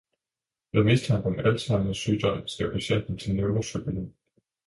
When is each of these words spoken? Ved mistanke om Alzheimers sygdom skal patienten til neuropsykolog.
Ved 0.73 0.83
mistanke 0.85 1.25
om 1.25 1.39
Alzheimers 1.39 1.97
sygdom 1.97 2.47
skal 2.47 2.71
patienten 2.71 3.17
til 3.17 3.35
neuropsykolog. 3.35 4.13